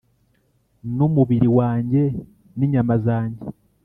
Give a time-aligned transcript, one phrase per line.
[0.95, 2.03] n’umubiri wanjye
[2.57, 3.43] n’inyama zanjye,